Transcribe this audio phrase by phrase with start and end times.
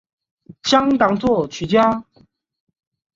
[0.63, 2.03] 香港作曲家。